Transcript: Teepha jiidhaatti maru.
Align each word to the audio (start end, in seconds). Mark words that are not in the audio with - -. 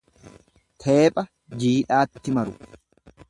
Teepha 0.83 1.23
jiidhaatti 1.59 2.35
maru. 2.39 2.57